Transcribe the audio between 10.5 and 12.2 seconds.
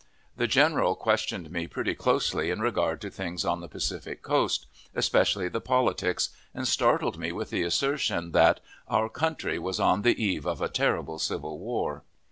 a terrible civil war."